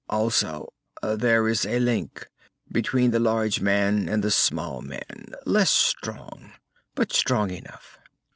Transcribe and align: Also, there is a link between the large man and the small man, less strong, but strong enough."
Also, 0.09 0.73
there 1.03 1.47
is 1.47 1.63
a 1.63 1.77
link 1.79 2.27
between 2.71 3.11
the 3.11 3.19
large 3.19 3.61
man 3.61 4.09
and 4.09 4.23
the 4.23 4.31
small 4.31 4.81
man, 4.81 5.35
less 5.45 5.69
strong, 5.69 6.53
but 6.95 7.13
strong 7.13 7.51
enough." 7.51 7.99